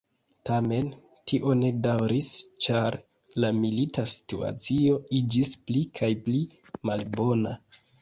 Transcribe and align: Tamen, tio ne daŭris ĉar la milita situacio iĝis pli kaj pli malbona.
Tamen, 0.49 0.87
tio 1.31 1.53
ne 1.59 1.69
daŭris 1.87 2.31
ĉar 2.67 2.99
la 3.45 3.53
milita 3.61 4.09
situacio 4.17 5.01
iĝis 5.23 5.57
pli 5.69 5.87
kaj 6.03 6.13
pli 6.27 6.45
malbona. 6.93 7.59